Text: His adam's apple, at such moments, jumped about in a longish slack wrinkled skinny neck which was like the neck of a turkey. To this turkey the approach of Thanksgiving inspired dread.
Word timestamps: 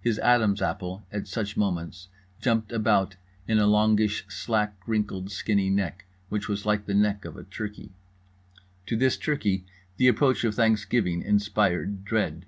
His 0.00 0.18
adam's 0.18 0.60
apple, 0.60 1.06
at 1.12 1.28
such 1.28 1.56
moments, 1.56 2.08
jumped 2.40 2.72
about 2.72 3.14
in 3.46 3.60
a 3.60 3.68
longish 3.68 4.26
slack 4.26 4.76
wrinkled 4.84 5.30
skinny 5.30 5.70
neck 5.70 6.06
which 6.28 6.48
was 6.48 6.66
like 6.66 6.86
the 6.86 6.92
neck 6.94 7.24
of 7.24 7.36
a 7.36 7.44
turkey. 7.44 7.92
To 8.86 8.96
this 8.96 9.16
turkey 9.16 9.64
the 9.96 10.08
approach 10.08 10.42
of 10.42 10.56
Thanksgiving 10.56 11.22
inspired 11.22 12.04
dread. 12.04 12.46